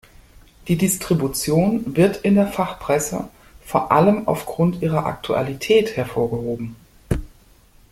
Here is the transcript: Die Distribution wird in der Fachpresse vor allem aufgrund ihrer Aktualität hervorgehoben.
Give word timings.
Die 0.67 0.77
Distribution 0.79 1.95
wird 1.95 2.17
in 2.23 2.33
der 2.33 2.47
Fachpresse 2.47 3.27
vor 3.63 3.91
allem 3.91 4.27
aufgrund 4.27 4.81
ihrer 4.81 5.05
Aktualität 5.05 5.95
hervorgehoben. 5.95 6.75